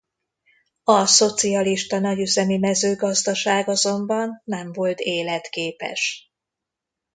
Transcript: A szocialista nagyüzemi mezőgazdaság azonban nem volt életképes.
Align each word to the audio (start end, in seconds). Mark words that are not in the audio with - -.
A 0.83 1.05
szocialista 1.05 1.99
nagyüzemi 1.99 2.57
mezőgazdaság 2.57 3.67
azonban 3.67 4.41
nem 4.45 4.71
volt 4.71 4.99
életképes. 4.99 6.31